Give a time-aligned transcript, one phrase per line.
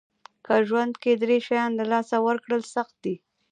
[0.45, 3.15] که ژوند کې درې شیان له لاسه ورکړل سخت دي.